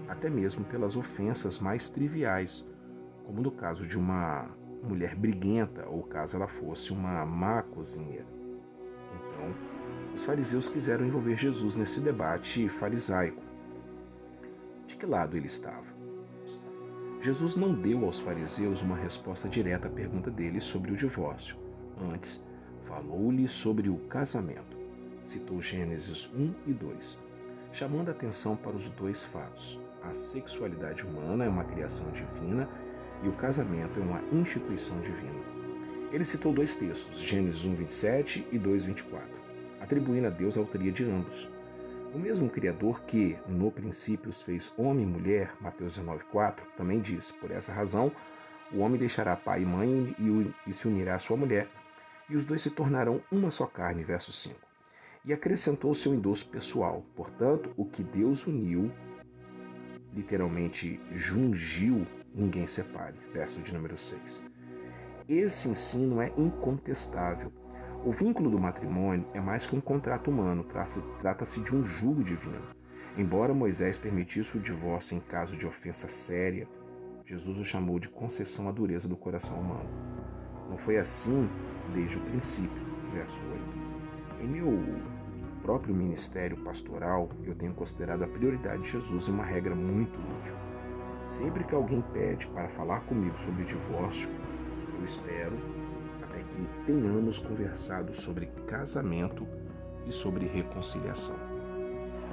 até 0.08 0.28
mesmo 0.28 0.64
pelas 0.64 0.96
ofensas 0.96 1.60
mais 1.60 1.90
triviais, 1.90 2.68
como 3.24 3.42
no 3.42 3.50
caso 3.50 3.86
de 3.86 3.98
uma 3.98 4.48
mulher 4.82 5.14
briguenta 5.14 5.86
ou 5.86 6.02
caso 6.02 6.36
ela 6.36 6.48
fosse 6.48 6.92
uma 6.92 7.24
má 7.26 7.62
cozinheira. 7.62 8.26
Então, 9.14 9.77
os 10.18 10.24
fariseus 10.24 10.68
quiseram 10.68 11.06
envolver 11.06 11.36
Jesus 11.36 11.76
nesse 11.76 12.00
debate 12.00 12.68
farisaico. 12.68 13.40
De 14.84 14.96
que 14.96 15.06
lado 15.06 15.36
ele 15.36 15.46
estava? 15.46 15.86
Jesus 17.22 17.54
não 17.54 17.72
deu 17.72 18.04
aos 18.04 18.18
fariseus 18.18 18.82
uma 18.82 18.96
resposta 18.96 19.48
direta 19.48 19.86
à 19.86 19.90
pergunta 19.90 20.28
deles 20.28 20.64
sobre 20.64 20.90
o 20.90 20.96
divórcio. 20.96 21.56
Antes, 22.12 22.42
falou-lhe 22.84 23.46
sobre 23.48 23.88
o 23.88 23.96
casamento. 24.08 24.76
Citou 25.22 25.62
Gênesis 25.62 26.28
1 26.34 26.52
e 26.66 26.72
2, 26.72 27.16
chamando 27.70 28.08
a 28.08 28.12
atenção 28.12 28.56
para 28.56 28.74
os 28.74 28.90
dois 28.90 29.24
fatos. 29.24 29.80
A 30.02 30.12
sexualidade 30.14 31.06
humana 31.06 31.44
é 31.44 31.48
uma 31.48 31.62
criação 31.62 32.10
divina 32.10 32.68
e 33.22 33.28
o 33.28 33.32
casamento 33.34 34.00
é 34.00 34.02
uma 34.02 34.20
instituição 34.32 35.00
divina. 35.00 35.44
Ele 36.10 36.24
citou 36.24 36.52
dois 36.52 36.74
textos, 36.74 37.20
Gênesis 37.20 37.64
1, 37.64 37.74
27 37.76 38.48
e 38.50 38.58
2, 38.58 38.84
24 39.88 39.96
atribuindo 39.96 40.26
a 40.26 40.30
Deus 40.30 40.56
a 40.56 40.60
autoria 40.60 40.92
de 40.92 41.04
ambos. 41.04 41.48
O 42.14 42.18
mesmo 42.18 42.48
Criador 42.48 43.02
que, 43.02 43.36
no 43.48 43.70
princípio, 43.70 44.30
os 44.30 44.42
fez 44.42 44.72
homem 44.76 45.04
e 45.04 45.06
mulher, 45.06 45.52
Mateus 45.60 45.98
19,4, 45.98 46.56
também 46.76 47.00
diz: 47.00 47.30
Por 47.30 47.50
essa 47.50 47.72
razão, 47.72 48.12
o 48.72 48.78
homem 48.78 48.98
deixará 48.98 49.34
pai 49.34 49.62
e 49.62 49.66
mãe 49.66 50.14
e, 50.66 50.72
se 50.72 50.86
unirá 50.86 51.16
à 51.16 51.18
sua 51.18 51.36
mulher, 51.36 51.68
e 52.28 52.36
os 52.36 52.44
dois 52.44 52.62
se 52.62 52.70
tornarão 52.70 53.22
uma 53.32 53.50
só 53.50 53.66
carne, 53.66 54.04
verso 54.04 54.32
5. 54.32 54.54
E 55.24 55.32
acrescentou 55.32 55.94
seu 55.94 56.14
endosso 56.14 56.48
pessoal. 56.48 57.04
Portanto, 57.16 57.72
o 57.76 57.84
que 57.84 58.02
Deus 58.02 58.46
uniu, 58.46 58.90
literalmente 60.14 61.00
jungiu, 61.14 62.06
ninguém 62.34 62.66
separe, 62.66 63.16
verso 63.32 63.60
de 63.60 63.72
número 63.72 63.98
6. 63.98 64.42
Esse 65.28 65.68
ensino 65.68 66.22
é 66.22 66.32
incontestável 66.38 67.52
o 68.04 68.12
vínculo 68.12 68.48
do 68.48 68.58
matrimônio 68.58 69.26
é 69.34 69.40
mais 69.40 69.66
que 69.66 69.74
um 69.74 69.80
contrato 69.80 70.30
humano, 70.30 70.64
trata-se 71.20 71.60
de 71.60 71.74
um 71.74 71.84
jugo 71.84 72.22
divino. 72.22 72.62
Embora 73.16 73.52
Moisés 73.52 73.98
permitisse 73.98 74.56
o 74.56 74.60
divórcio 74.60 75.16
em 75.16 75.20
caso 75.20 75.56
de 75.56 75.66
ofensa 75.66 76.08
séria, 76.08 76.68
Jesus 77.26 77.58
o 77.58 77.64
chamou 77.64 77.98
de 77.98 78.08
concessão 78.08 78.68
à 78.68 78.72
dureza 78.72 79.08
do 79.08 79.16
coração 79.16 79.60
humano. 79.60 79.88
Não 80.70 80.78
foi 80.78 80.96
assim 80.96 81.48
desde 81.92 82.18
o 82.18 82.20
princípio. 82.20 82.86
Verso 83.12 83.42
8. 84.38 84.44
Em 84.44 84.46
meu 84.46 84.78
próprio 85.62 85.94
ministério 85.94 86.56
pastoral, 86.58 87.28
eu 87.42 87.54
tenho 87.54 87.74
considerado 87.74 88.22
a 88.22 88.28
prioridade 88.28 88.82
de 88.82 88.90
Jesus 88.90 89.26
uma 89.28 89.44
regra 89.44 89.74
muito 89.74 90.18
útil. 90.18 90.54
Sempre 91.26 91.64
que 91.64 91.74
alguém 91.74 92.00
pede 92.12 92.46
para 92.48 92.68
falar 92.68 93.00
comigo 93.00 93.36
sobre 93.38 93.64
divórcio, 93.64 94.30
eu 94.98 95.04
espero 95.04 95.56
que 96.50 96.84
tenhamos 96.86 97.38
conversado 97.38 98.14
sobre 98.14 98.46
casamento 98.66 99.46
e 100.06 100.12
sobre 100.12 100.46
reconciliação. 100.46 101.36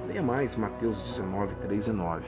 Leia 0.06 0.22
mais 0.22 0.56
Mateus 0.56 1.02
19, 1.02 1.54
3 1.56 1.88
e 1.88 1.92
9. 1.92 2.24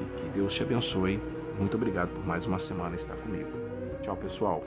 E 0.00 0.16
que 0.16 0.28
Deus 0.30 0.54
te 0.54 0.62
abençoe. 0.62 1.20
Muito 1.58 1.76
obrigado 1.76 2.10
por 2.10 2.26
mais 2.26 2.46
uma 2.46 2.58
semana 2.58 2.96
estar 2.96 3.16
comigo. 3.16 3.50
Tchau, 4.02 4.16
pessoal. 4.16 4.62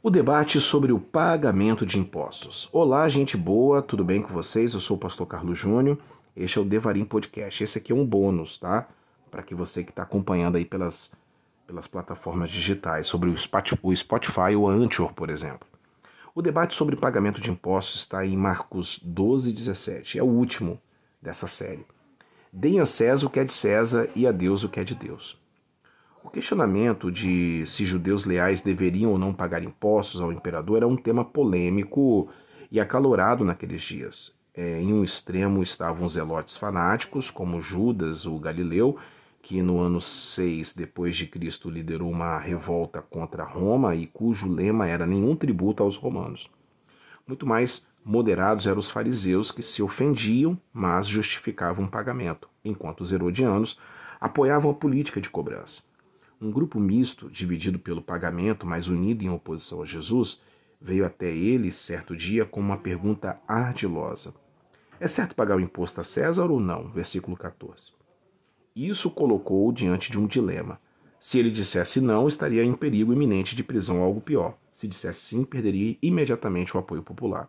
O 0.00 0.10
debate 0.10 0.60
sobre 0.60 0.92
o 0.92 0.98
pagamento 1.00 1.84
de 1.84 1.98
impostos. 1.98 2.68
Olá, 2.72 3.08
gente 3.08 3.36
boa, 3.36 3.82
tudo 3.82 4.04
bem 4.04 4.22
com 4.22 4.32
vocês? 4.32 4.72
Eu 4.72 4.80
sou 4.80 4.96
o 4.96 5.00
pastor 5.00 5.26
Carlos 5.26 5.58
Júnior. 5.58 5.98
Este 6.36 6.58
é 6.58 6.62
o 6.62 6.64
Devarim 6.64 7.04
Podcast. 7.04 7.64
Esse 7.64 7.78
aqui 7.78 7.92
é 7.92 7.94
um 7.94 8.06
bônus, 8.06 8.58
tá? 8.58 8.88
Para 9.30 9.42
que 9.42 9.54
você 9.54 9.84
que 9.84 9.90
está 9.90 10.02
acompanhando 10.02 10.56
aí 10.56 10.64
pelas, 10.64 11.12
pelas 11.66 11.86
plataformas 11.86 12.50
digitais, 12.50 13.06
sobre 13.06 13.28
o 13.30 13.96
Spotify 13.96 14.56
ou 14.56 14.68
a 14.68 14.72
Anchor, 14.72 15.12
por 15.12 15.30
exemplo. 15.30 15.68
O 16.34 16.42
debate 16.42 16.74
sobre 16.74 16.94
pagamento 16.94 17.40
de 17.40 17.50
impostos 17.50 18.00
está 18.00 18.24
em 18.24 18.36
Marcos 18.36 19.00
12, 19.02 19.52
17. 19.52 20.18
É 20.18 20.22
o 20.22 20.26
último 20.26 20.80
dessa 21.20 21.48
série. 21.48 21.84
Deem 22.52 22.80
a 22.80 22.86
César 22.86 23.26
o 23.26 23.30
que 23.30 23.40
é 23.40 23.44
de 23.44 23.52
César 23.52 24.08
e 24.14 24.26
a 24.26 24.32
Deus 24.32 24.62
o 24.64 24.68
que 24.68 24.80
é 24.80 24.84
de 24.84 24.94
Deus. 24.94 25.38
O 26.22 26.30
questionamento 26.30 27.10
de 27.10 27.64
se 27.66 27.86
judeus 27.86 28.24
leais 28.24 28.62
deveriam 28.62 29.12
ou 29.12 29.18
não 29.18 29.32
pagar 29.32 29.62
impostos 29.62 30.20
ao 30.20 30.32
imperador 30.32 30.76
era 30.76 30.86
um 30.86 30.96
tema 30.96 31.24
polêmico 31.24 32.28
e 32.70 32.78
acalorado 32.78 33.44
naqueles 33.44 33.82
dias. 33.82 34.32
É, 34.54 34.80
em 34.80 34.92
um 34.92 35.04
extremo 35.04 35.62
estavam 35.62 36.04
os 36.04 36.12
zelotes 36.12 36.56
fanáticos, 36.56 37.30
como 37.30 37.60
Judas, 37.60 38.26
o 38.26 38.38
Galileu, 38.38 38.98
que 39.48 39.62
no 39.62 39.80
ano 39.80 39.98
6 39.98 40.74
depois 40.74 41.16
de 41.16 41.26
Cristo 41.26 41.70
liderou 41.70 42.10
uma 42.10 42.38
revolta 42.38 43.00
contra 43.00 43.44
Roma 43.44 43.94
e 43.94 44.06
cujo 44.06 44.46
lema 44.46 44.86
era 44.86 45.06
nenhum 45.06 45.34
tributo 45.34 45.82
aos 45.82 45.96
romanos. 45.96 46.50
Muito 47.26 47.46
mais 47.46 47.88
moderados 48.04 48.66
eram 48.66 48.78
os 48.78 48.90
fariseus 48.90 49.50
que 49.50 49.62
se 49.62 49.82
ofendiam, 49.82 50.60
mas 50.70 51.06
justificavam 51.06 51.86
o 51.86 51.90
pagamento, 51.90 52.46
enquanto 52.62 53.00
os 53.00 53.10
herodianos 53.10 53.80
apoiavam 54.20 54.70
a 54.70 54.74
política 54.74 55.18
de 55.18 55.30
cobrança. 55.30 55.80
Um 56.38 56.50
grupo 56.50 56.78
misto, 56.78 57.30
dividido 57.30 57.78
pelo 57.78 58.02
pagamento, 58.02 58.66
mas 58.66 58.86
unido 58.86 59.24
em 59.24 59.30
oposição 59.30 59.80
a 59.80 59.86
Jesus, 59.86 60.42
veio 60.78 61.06
até 61.06 61.34
ele 61.34 61.72
certo 61.72 62.14
dia 62.14 62.44
com 62.44 62.60
uma 62.60 62.76
pergunta 62.76 63.40
ardilosa: 63.48 64.34
É 65.00 65.08
certo 65.08 65.34
pagar 65.34 65.56
o 65.56 65.60
imposto 65.60 66.02
a 66.02 66.04
César 66.04 66.50
ou 66.50 66.60
não? 66.60 66.90
Versículo 66.90 67.34
14. 67.34 67.96
Isso 68.74 69.10
colocou-o 69.10 69.72
diante 69.72 70.10
de 70.10 70.18
um 70.18 70.26
dilema. 70.26 70.80
Se 71.20 71.38
ele 71.38 71.50
dissesse 71.50 72.00
não, 72.00 72.28
estaria 72.28 72.62
em 72.62 72.74
perigo 72.74 73.12
iminente 73.12 73.56
de 73.56 73.64
prisão 73.64 73.98
ou 73.98 74.04
algo 74.04 74.20
pior. 74.20 74.56
Se 74.72 74.86
dissesse 74.86 75.20
sim, 75.20 75.44
perderia 75.44 75.96
imediatamente 76.00 76.76
o 76.76 76.80
apoio 76.80 77.02
popular. 77.02 77.48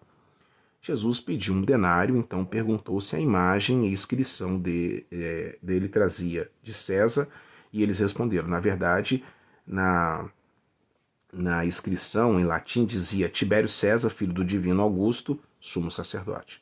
Jesus 0.82 1.20
pediu 1.20 1.54
um 1.54 1.62
denário, 1.62 2.18
então 2.18 2.46
perguntou 2.46 3.00
se 3.02 3.16
a 3.16 3.20
imagem 3.20 3.86
e 3.86 3.92
inscrição 3.92 4.58
de, 4.58 5.06
é, 5.12 5.58
dele 5.62 5.88
trazia 5.90 6.50
de 6.64 6.74
César, 6.74 7.28
e 7.72 7.84
eles 7.84 8.00
responderam. 8.00 8.48
Na 8.48 8.60
verdade, 8.60 9.24
na, 9.68 10.28
na 11.32 11.66
inscrição 11.66 12.40
em 12.40 12.46
latim 12.46 12.86
dizia 12.86 13.30
Tibério 13.30 13.70
César, 13.70 14.10
filho 14.10 14.34
do 14.34 14.44
divino 14.44 14.82
Augusto, 14.82 15.40
sumo 15.60 15.92
sacerdote. 15.92 16.62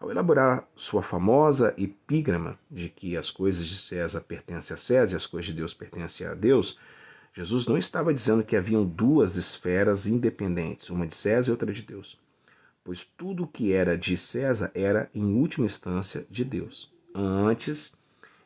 Ao 0.00 0.10
elaborar 0.10 0.66
sua 0.74 1.02
famosa 1.02 1.72
epígrama 1.76 2.58
de 2.70 2.88
que 2.88 3.16
as 3.16 3.30
coisas 3.30 3.66
de 3.66 3.76
César 3.76 4.20
pertencem 4.22 4.74
a 4.74 4.78
César 4.78 5.12
e 5.12 5.16
as 5.16 5.26
coisas 5.26 5.46
de 5.46 5.52
Deus 5.52 5.72
pertencem 5.72 6.26
a 6.26 6.34
Deus, 6.34 6.78
Jesus 7.34 7.66
não 7.66 7.78
estava 7.78 8.12
dizendo 8.12 8.42
que 8.42 8.56
haviam 8.56 8.84
duas 8.84 9.36
esferas 9.36 10.06
independentes, 10.06 10.90
uma 10.90 11.06
de 11.06 11.14
César 11.14 11.50
e 11.50 11.52
outra 11.52 11.72
de 11.72 11.82
Deus 11.82 12.18
pois 12.84 13.04
tudo 13.16 13.44
o 13.44 13.46
que 13.46 13.72
era 13.72 13.96
de 13.96 14.16
César 14.16 14.70
era, 14.74 15.10
em 15.14 15.24
última 15.24 15.66
instância, 15.66 16.26
de 16.30 16.44
Deus. 16.44 16.92
Antes, 17.14 17.94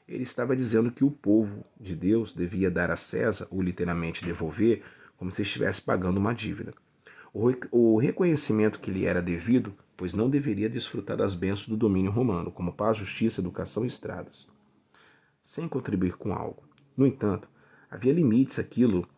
ele 0.08 0.24
estava 0.24 0.56
dizendo 0.56 0.90
que 0.90 1.04
o 1.04 1.10
povo 1.10 1.64
de 1.80 1.94
Deus 1.94 2.34
devia 2.34 2.70
dar 2.70 2.90
a 2.90 2.96
César, 2.96 3.46
ou 3.50 3.62
literalmente 3.62 4.24
devolver, 4.24 4.82
como 5.16 5.32
se 5.32 5.42
estivesse 5.42 5.80
pagando 5.80 6.18
uma 6.18 6.34
dívida. 6.34 6.74
O 7.32 7.96
reconhecimento 7.96 8.78
que 8.78 8.90
lhe 8.90 9.06
era 9.06 9.22
devido, 9.22 9.74
pois 9.96 10.12
não 10.12 10.28
deveria 10.28 10.68
desfrutar 10.68 11.16
das 11.16 11.34
bênçãos 11.34 11.68
do 11.68 11.76
domínio 11.76 12.10
romano, 12.10 12.50
como 12.50 12.72
paz, 12.72 12.96
justiça, 12.96 13.40
educação 13.40 13.84
e 13.84 13.88
estradas, 13.88 14.48
sem 15.42 15.68
contribuir 15.68 16.16
com 16.16 16.32
algo. 16.32 16.62
No 16.96 17.06
entanto, 17.06 17.48
havia 17.90 18.12
limites 18.12 18.58
àquilo 18.58 19.08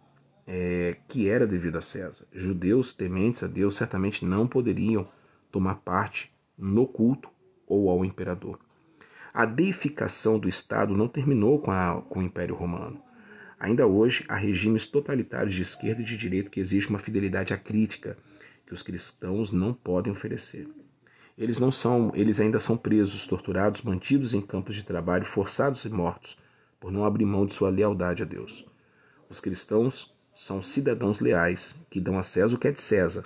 é, 0.46 0.96
que 1.08 1.28
era 1.28 1.46
devido 1.46 1.76
a 1.76 1.82
César. 1.82 2.26
Judeus 2.32 2.94
tementes 2.94 3.42
a 3.42 3.46
Deus 3.46 3.76
certamente 3.76 4.24
não 4.24 4.46
poderiam 4.46 5.08
tomar 5.50 5.76
parte 5.76 6.32
no 6.56 6.86
culto 6.86 7.28
ou 7.66 7.90
ao 7.90 8.04
imperador. 8.04 8.58
A 9.34 9.44
deificação 9.44 10.38
do 10.38 10.48
Estado 10.48 10.96
não 10.96 11.08
terminou 11.08 11.58
com, 11.58 11.70
a, 11.70 12.00
com 12.08 12.20
o 12.20 12.22
Império 12.22 12.54
Romano. 12.54 13.02
Ainda 13.58 13.86
hoje, 13.86 14.24
há 14.28 14.36
regimes 14.36 14.88
totalitários 14.88 15.54
de 15.54 15.62
esquerda 15.62 16.02
e 16.02 16.04
de 16.04 16.16
direita 16.16 16.50
que 16.50 16.60
exigem 16.60 16.90
uma 16.90 16.98
fidelidade 16.98 17.52
à 17.52 17.58
crítica 17.58 18.16
que 18.66 18.74
os 18.74 18.82
cristãos 18.82 19.52
não 19.52 19.72
podem 19.72 20.12
oferecer. 20.12 20.68
Eles 21.38 21.58
não 21.58 21.70
são, 21.70 22.10
eles 22.14 22.40
ainda 22.40 22.58
são 22.58 22.76
presos, 22.76 23.26
torturados, 23.26 23.82
mantidos 23.82 24.34
em 24.34 24.40
campos 24.40 24.74
de 24.74 24.82
trabalho, 24.82 25.26
forçados 25.26 25.84
e 25.84 25.88
mortos 25.88 26.36
por 26.80 26.90
não 26.90 27.04
abrir 27.04 27.24
mão 27.24 27.46
de 27.46 27.54
sua 27.54 27.70
lealdade 27.70 28.22
a 28.22 28.26
Deus. 28.26 28.64
Os 29.28 29.40
cristãos 29.40 30.14
são 30.34 30.62
cidadãos 30.62 31.20
leais 31.20 31.74
que 31.90 32.00
dão 32.00 32.18
a 32.18 32.22
César 32.22 32.54
o 32.54 32.58
que 32.58 32.68
é 32.68 32.72
de 32.72 32.80
César, 32.80 33.24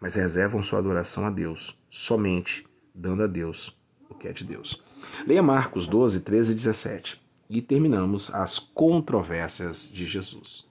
mas 0.00 0.14
reservam 0.14 0.62
sua 0.62 0.78
adoração 0.78 1.26
a 1.26 1.30
Deus, 1.30 1.78
somente 1.90 2.66
dando 2.94 3.22
a 3.22 3.26
Deus 3.26 3.76
o 4.08 4.14
que 4.14 4.28
é 4.28 4.32
de 4.32 4.44
Deus. 4.44 4.82
Leia 5.26 5.42
Marcos 5.42 5.86
12, 5.86 6.20
13 6.20 6.52
e 6.52 6.54
17 6.56 7.26
e 7.48 7.62
terminamos 7.62 8.34
as 8.34 8.58
controvérsias 8.58 9.90
de 9.90 10.04
Jesus. 10.04 10.70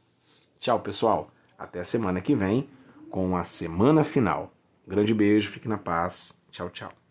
Tchau, 0.60 0.80
pessoal. 0.80 1.32
Até 1.58 1.80
a 1.80 1.86
semana 1.86 2.19
que 2.21 2.36
vem 2.36 2.67
com 3.15 3.38
a 3.38 3.45
semana 3.45 4.04
final. 4.04 4.51
Grande 4.86 5.13
beijo, 5.13 5.49
fique 5.49 5.69
na 5.69 5.78
paz. 5.78 6.38
Tchau, 6.51 6.69
tchau. 6.69 7.05